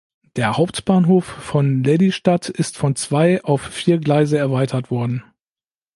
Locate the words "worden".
4.89-5.23